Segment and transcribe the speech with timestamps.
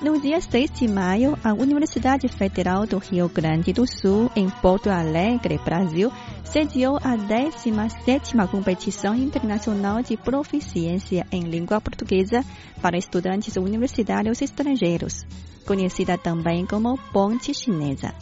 [0.00, 4.88] No dia 6 de maio, a Universidade Federal do Rio Grande do Sul, em Porto
[4.88, 6.12] Alegre, Brasil,
[6.44, 12.44] sediou a 17ª Competição Internacional de Proficiência em Língua Portuguesa
[12.80, 15.26] para estudantes universitários estrangeiros,
[15.66, 18.14] conhecida também como Ponte Chinesa.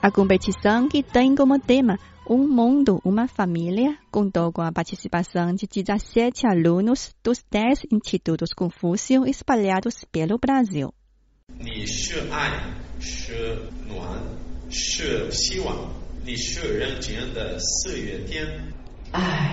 [0.00, 5.66] A competição, que tem como tema um mundo, uma família, contou com a participação de
[5.66, 10.92] 17 alunos dos 10 institutos Confúcio espalhados pelo Brasil.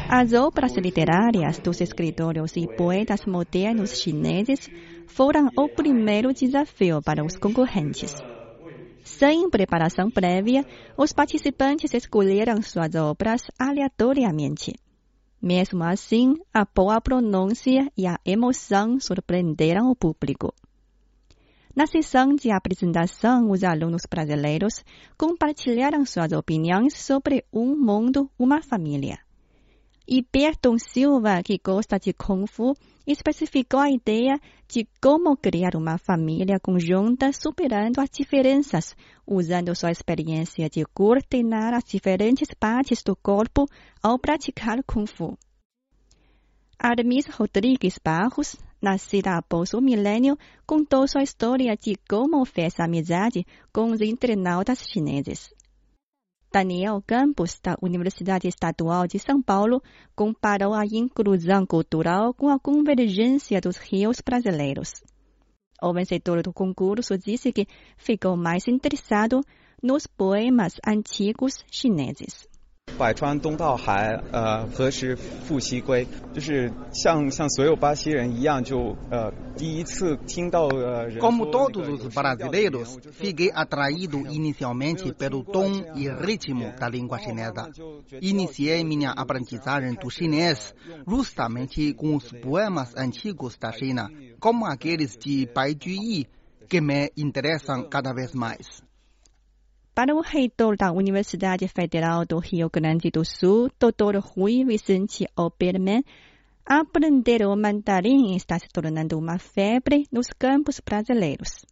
[0.09, 4.69] As obras literárias dos escritores e poetas modernos chineses
[5.07, 8.13] foram o primeiro desafio para os concorrentes.
[9.17, 10.65] Sem preparação prévia,
[10.97, 14.73] os participantes escolheram suas obras aleatoriamente.
[15.41, 20.53] Mesmo assim, a boa pronúncia e a emoção surpreenderam o público.
[21.73, 24.83] Na sessão de apresentação, os alunos brasileiros
[25.17, 29.24] compartilharam suas opiniões sobre um mundo, uma família.
[30.07, 32.75] E Berton Silva, que gosta de Kung Fu,
[33.07, 38.95] especificou a ideia de como criar uma família conjunta superando as diferenças,
[39.25, 43.65] usando sua experiência de coordenar as diferentes partes do corpo
[44.03, 45.35] ao praticar Kung Fu.
[46.77, 53.89] Armis Rodrigues Barros, nascida após o milênio, contou sua história de como fez amizade com
[53.89, 55.54] os internautas chineses.
[56.55, 59.83] Daniel Campos, da Universidade Estadual de São Paulo,
[60.15, 65.03] comparou a inclusão cultural com a convergência dos rios brasileiros.
[65.83, 67.67] O vencedor do concurso disse que
[67.97, 69.41] ficou mais interessado
[69.83, 72.47] nos poemas antigos chineses.
[72.98, 76.06] 百川东到海，呃，何时复西归？
[76.34, 86.90] 就是像像所有巴西人一样，就呃第一次听到呃人 Como 说那 todos 个 os 有时 brasileiros, fiquei atraído inicialmente pelo tom e ritmo da
[86.90, 87.70] língua chinesa.
[88.20, 90.74] Iniciei minha aprendizagem do chinês
[91.06, 96.26] justamente com os poemas antigos da China, como aqueles de Bai Juyi,
[96.68, 98.82] que me interessam cada vez mais.
[99.95, 104.19] Para o reitor da Universidade Federal do Rio Grande do Sul, Dr.
[104.19, 106.03] Rui Vicente Oberman,
[106.65, 111.65] aprender o mandarim está se tornando uma febre nos campos brasileiros.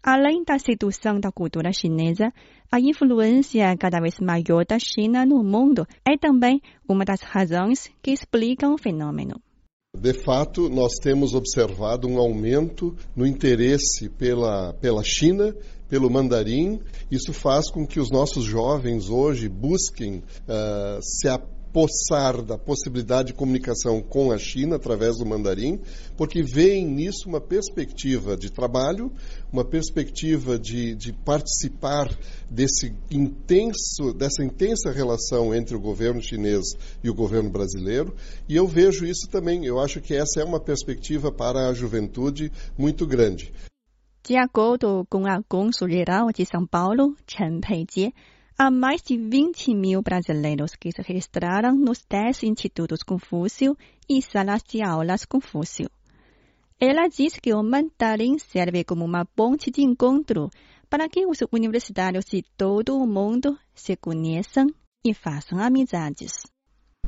[0.00, 2.32] Além da sedução da cultura chinesa,
[2.70, 8.12] a influência cada vez maior da China no mundo é também uma das razões que
[8.12, 9.40] explicam o fenômeno.
[9.92, 15.52] De fato, nós temos observado um aumento no interesse pela, pela China,
[15.90, 16.80] pelo mandarim.
[17.10, 23.34] Isso faz com que os nossos jovens hoje busquem ah, se apossar da possibilidade de
[23.34, 25.80] comunicação com a China através do mandarim,
[26.16, 29.12] porque veem nisso uma perspectiva de trabalho,
[29.52, 32.08] uma perspectiva de, de participar
[32.50, 36.64] desse intenso, dessa intensa relação entre o governo chinês
[37.04, 38.14] e o governo brasileiro.
[38.48, 39.64] E eu vejo isso também.
[39.64, 43.52] Eu acho que essa é uma perspectiva para a juventude muito grande.
[44.22, 48.14] De acordo com a Cônsul-Geral de São Paulo, Chen Peijie,
[48.56, 53.76] há mais de 20 mil brasileiros que se registraram nos 10 institutos Confúcio
[54.08, 55.90] e salas de aulas Confúcio.
[56.78, 60.50] Ela diz que o mandarim serve como uma ponte de encontro
[60.88, 64.66] para que os universitários de todo o mundo se conheçam
[65.02, 66.42] e façam amizades.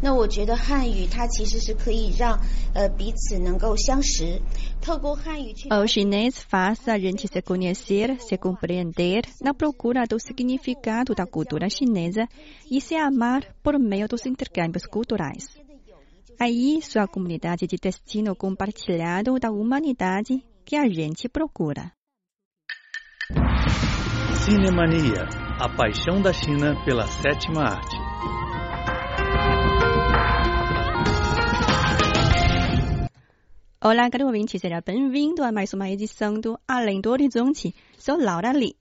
[0.01, 2.39] 那我觉得汉语它其实是可以让
[2.75, 4.39] 呃彼此能够相识，
[4.79, 11.67] 透过汉语去 O chinês faz a gente se conhecer, se compreender na procura do significado da cultura
[11.67, 12.27] chinesa
[12.69, 15.47] e se amar por meio dos intercâmbios culturais.
[16.39, 21.91] É isso a comunidade de destino compartilhado da humanidade que a gente procura.
[24.45, 25.27] Cinemania,
[25.59, 28.00] a paixão da China pela sétima arte.
[33.84, 37.74] Olá, caro ouvinte, seja bem-vindo a mais uma edição do Além do Horizonte.
[37.98, 38.76] Sou Laura Lee.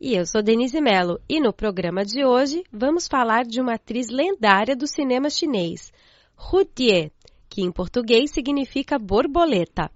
[0.00, 4.08] E eu sou Denise Mello, e no programa de hoje vamos falar de uma atriz
[4.08, 5.92] lendária do cinema chinês,
[6.38, 7.12] Hu Tie,
[7.50, 9.90] que em português significa borboleta.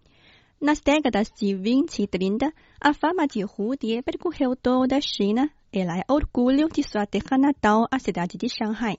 [0.61, 5.51] Nas décadas de 20 e 30, a fama de Hu Tie percorreu toda a China,
[5.73, 8.99] ela é orgulho de sua terra natal, a cidade de Shanghai.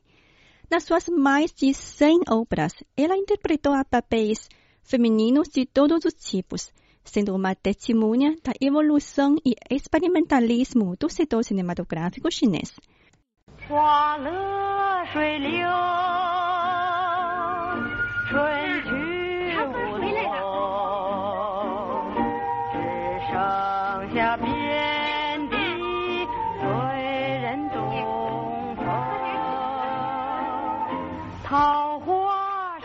[0.71, 4.49] Nas suas mais de 100 obras, ela interpretou a papéis
[4.82, 6.72] femininos de todos os tipos,
[7.04, 12.72] sendo uma testemunha da evolução e experimentalismo do setor cinematográfico chinês.
[13.68, 16.19] 花乐水流，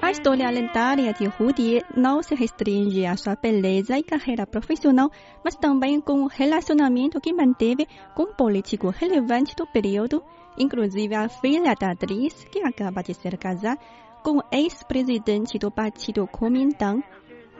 [0.07, 5.11] A história lendária de Rudy não se restringe à sua beleza e carreira profissional,
[5.43, 10.23] mas também com o relacionamento que manteve com um político relevante do período,
[10.57, 13.81] inclusive a filha da atriz, que acaba de ser casada
[14.23, 17.03] com o ex-presidente do partido Kuomintang,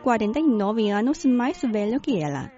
[0.05, 2.53] 49 anos mais velho que ela.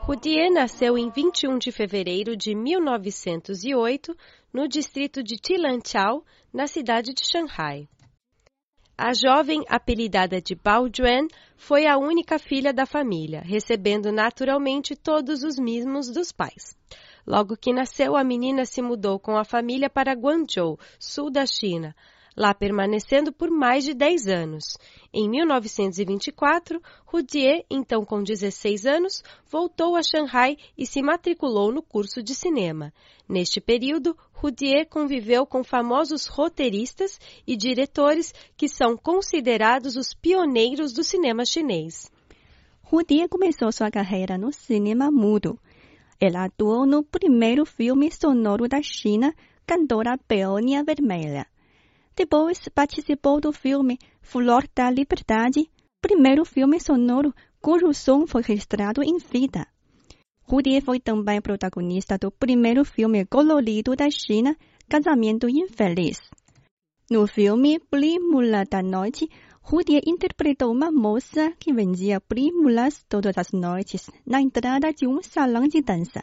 [0.00, 4.16] Rudier nasceu em 21 de fevereiro de 1908
[4.54, 7.86] no distrito de Tilanchao, na cidade de Shanghai.
[8.98, 15.42] A jovem, apelidada de Bao Juan, foi a única filha da família, recebendo naturalmente todos
[15.42, 16.74] os mimos dos pais.
[17.26, 21.94] Logo que nasceu, a menina se mudou com a família para Guangzhou, sul da China,
[22.34, 24.78] lá permanecendo por mais de 10 anos.
[25.12, 32.22] Em 1924, Rudier, então com 16 anos, voltou a Shanghai e se matriculou no curso
[32.22, 32.94] de cinema.
[33.28, 41.02] Neste período, Rudier conviveu com famosos roteiristas e diretores que são considerados os pioneiros do
[41.02, 42.12] cinema chinês.
[42.82, 45.58] Rudier começou sua carreira no cinema mudo.
[46.20, 49.34] Ela atuou no primeiro filme sonoro da China,
[49.66, 51.46] Cantora Peônia Vermelha.
[52.14, 55.70] Depois participou do filme Flor da Liberdade,
[56.02, 59.66] primeiro filme sonoro cujo som foi registrado em vida.
[60.48, 64.56] Rudier foi também protagonista do primeiro filme colorido da China,
[64.88, 66.20] Casamento Infeliz.
[67.10, 69.28] No filme Prímula da Noite,
[69.60, 75.66] Rudier interpretou uma moça que vendia prímulas todas as noites na entrada de um salão
[75.66, 76.22] de dança.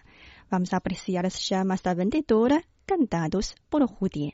[0.50, 4.31] Vamos apreciar as chamas da vendedora cantados por Rudier.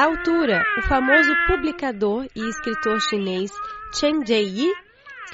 [0.00, 3.52] Na altura, o famoso publicador e escritor chinês
[3.92, 4.72] Chen Jieyi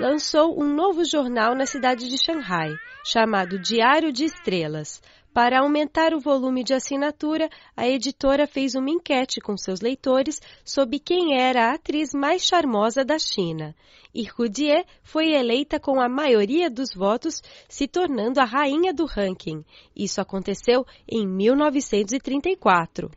[0.00, 2.74] lançou um novo jornal na cidade de Shanghai,
[3.04, 5.00] chamado Diário de Estrelas.
[5.32, 10.98] Para aumentar o volume de assinatura, a editora fez uma enquete com seus leitores sobre
[10.98, 13.72] quem era a atriz mais charmosa da China.
[14.12, 19.64] E Rudier foi eleita com a maioria dos votos, se tornando a rainha do ranking.
[19.94, 23.12] Isso aconteceu em 1934.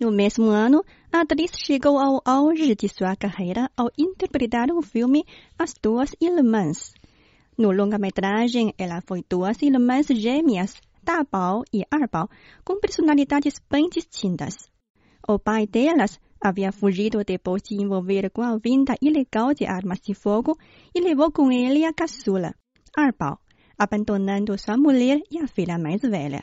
[0.00, 5.24] No mesmo ano, a atriz chegou ao auge de sua carreira ao interpretar o filme
[5.56, 6.92] As Duas Irmãs.
[7.56, 12.28] No longa-metragem, ela foi duas irmãs gêmeas, Da Bao e Ar Bao,
[12.64, 14.68] com personalidades bem distintas.
[15.28, 20.12] O pai delas havia fugido depois de envolver com a venda ilegal de armas de
[20.12, 20.58] fogo
[20.92, 22.52] e levou com ele a caçula,
[22.96, 23.38] Ar Bao,
[23.78, 26.42] abandonando sua mulher e a filha mais velha.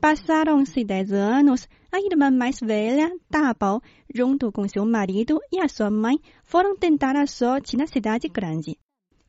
[0.00, 3.82] Passaram-se dez anos, a irmã mais velha, Da Bao,
[4.14, 8.76] junto com seu marido e a sua mãe, foram tentar a sorte na cidade grande.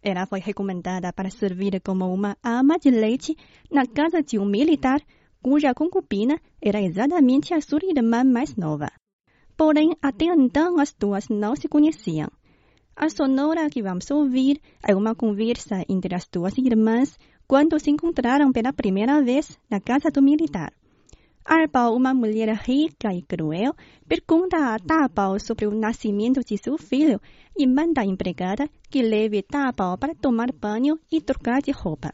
[0.03, 3.35] Ela foi recomendada para servir como uma ama de leite
[3.71, 5.01] na casa de um militar,
[5.41, 8.91] cuja concubina era exatamente a sua irmã mais nova.
[9.55, 12.29] Porém, até então as duas não se conheciam.
[12.95, 18.51] A sonora que vamos ouvir é uma conversa entre as duas irmãs quando se encontraram
[18.51, 20.73] pela primeira vez na casa do militar.
[21.44, 23.72] Arbao, uma mulher rica e cruel,
[24.08, 27.20] pergunta a Dabao sobre o nascimento de seu filho
[27.56, 32.12] e manda a empregada que leve Dabao para tomar banho e trocar de roupa.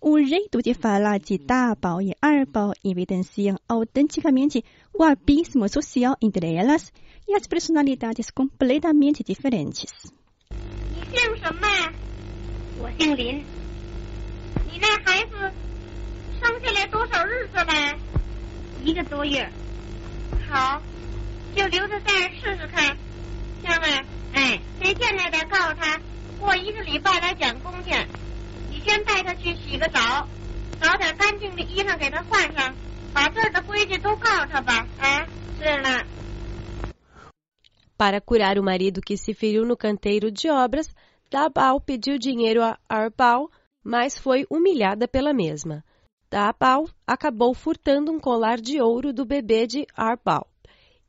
[0.00, 6.92] O jeito de falar de Dabao e Arbao evidenciam autenticamente o abismo social entre elas
[7.28, 10.12] e as personalidades completamente diferentes.
[10.92, 11.68] 你姓什么？
[12.80, 13.44] 我姓林。
[14.72, 15.36] 你那孩子
[16.40, 17.98] 生下来多少日子了？
[18.85, 19.49] 一个多月。
[20.47, 20.79] 好，
[21.55, 22.95] 就留在这儿试试看。
[23.63, 25.99] 香儿，哎，谁见来的告诉他，
[26.39, 27.89] 过一个礼拜来讲工去。
[28.69, 30.27] 你先带他去洗个澡，
[30.79, 32.75] 找点干净的衣裳给他换上，
[33.11, 34.85] 把这儿的规矩都告诉他吧。
[34.99, 35.25] 啊，
[35.59, 36.05] 是了。
[37.97, 40.93] Para curar o marido que se feriu no canteiro de obras,
[41.31, 43.49] Dabal pediu dinheiro a Arbal,
[43.83, 45.83] mas foi humilhada pela mesma.
[46.35, 50.45] Dabal acabou furtando um colar de ouro do bebê de Arbal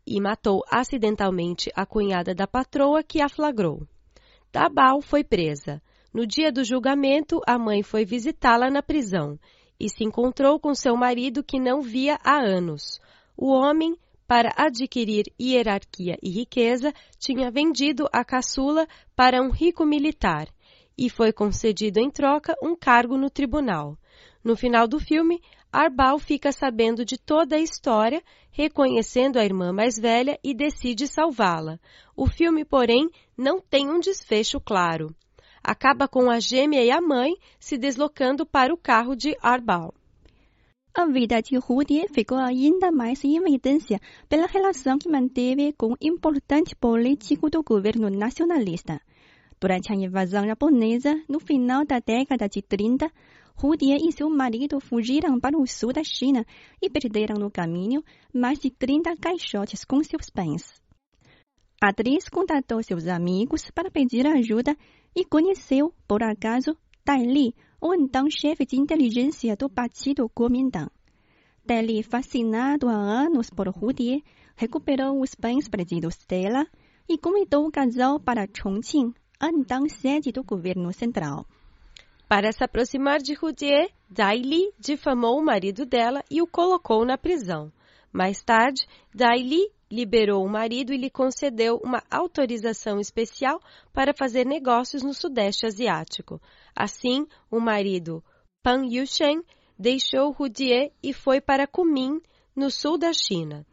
[0.06, 3.84] e matou acidentalmente a cunhada da patroa que a flagrou.
[4.52, 5.82] Dabal foi presa.
[6.14, 9.36] No dia do julgamento, a mãe foi visitá-la na prisão
[9.80, 13.00] e se encontrou com seu marido que não via há anos.
[13.36, 13.96] O homem
[14.28, 20.46] para adquirir hierarquia e riqueza, tinha vendido a caçula para um rico militar
[20.96, 23.98] e foi concedido em troca um cargo no tribunal.
[24.46, 28.22] No final do filme, Arbal fica sabendo de toda a história,
[28.52, 31.80] reconhecendo a irmã mais velha e decide salvá-la.
[32.14, 35.12] O filme, porém, não tem um desfecho claro.
[35.64, 39.92] Acaba com a gêmea e a mãe se deslocando para o carro de Arbal.
[40.94, 43.98] A vida de Rudy ficou ainda mais em evidência
[44.28, 49.00] pela relação que manteve com um importante político do governo nacionalista.
[49.58, 53.10] Durante a invasão japonesa, no final da década de 30,
[53.58, 56.44] Rudy e seu marido fugiram para o sul da China
[56.80, 60.80] e perderam no caminho mais de 30 caixotes com seus bens.
[61.82, 64.76] A atriz contatou seus amigos para pedir ajuda
[65.14, 70.90] e conheceu, por acaso, Dai Li, o então chefe de inteligência do Partido Kuomintang.
[71.64, 74.22] Dali, fascinado há anos por Rudy,
[74.54, 76.66] recuperou os bens perdidos dela
[77.08, 81.46] e convidou o casal para Chongqing, então sede do governo central.
[82.28, 87.16] Para se aproximar de Rudier, Dai Li difamou o marido dela e o colocou na
[87.16, 87.72] prisão.
[88.12, 93.60] Mais tarde, Dai Li liberou o marido e lhe concedeu uma autorização especial
[93.92, 96.40] para fazer negócios no Sudeste Asiático.
[96.74, 98.24] Assim, o marido,
[98.60, 99.42] Pan Yushen,
[99.78, 102.20] deixou Rudier e foi para Kunming,
[102.56, 103.64] no sul da China.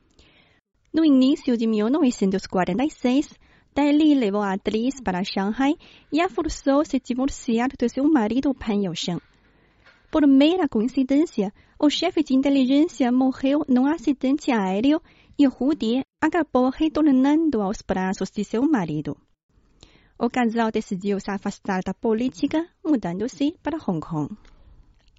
[0.93, 3.33] No início de 1946,
[3.75, 5.75] Dali levou a atriz para Shanghai
[6.11, 9.19] e a forçou se divorciar do seu marido Pan Yousheng.
[10.11, 15.01] Por mera coincidência, o chefe de inteligência morreu num acidente aéreo
[15.39, 19.17] e Rudy acabou retornando aos braços de seu marido.
[20.19, 24.37] O casal decidiu se afastar da política, mudando-se para Hong Kong.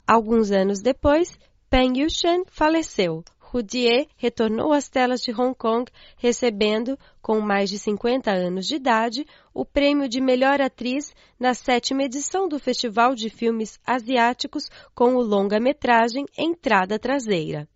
[0.07, 1.37] Alguns anos depois,
[1.69, 3.25] Peng Yushan faleceu.
[3.55, 9.25] Rudier retornou às telas de Hong Kong, recebendo, com mais de 50 anos de idade,
[9.55, 15.23] o prêmio de melhor atriz na sétima edição do Festival de Filmes Asiáticos com o
[15.23, 17.69] longa-metragem Entrada Traseira.